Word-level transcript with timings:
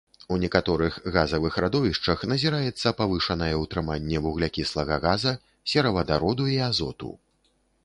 У 0.35 0.35
некаторых 0.43 0.95
газавых 1.17 1.57
радовішчах 1.65 2.23
назіраецца 2.31 2.95
павышанае 3.03 3.51
ўтрыманне 3.65 4.23
вуглякіслага 4.25 5.01
газа, 5.07 5.37
серавадароду 5.75 6.51
і 6.57 6.61
азоту. 6.73 7.15